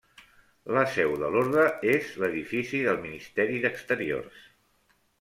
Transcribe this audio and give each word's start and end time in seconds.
La 0.77 0.85
seu 0.93 1.11
de 1.25 1.29
l'orde 1.35 1.67
és 1.97 2.09
l'edifici 2.23 2.83
del 2.89 2.99
Ministeri 3.07 3.63
d'Exteriors. 3.67 4.45